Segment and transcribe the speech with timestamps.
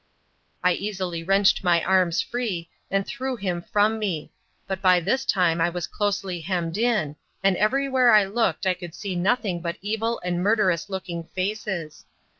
[0.63, 4.31] I easily wrenched my arms free, and threw him from me;
[4.65, 8.95] but by this time I was closely hemmed in, and everywhere I looked I could
[8.95, 12.07] see nothing but evil and murderous looking faces.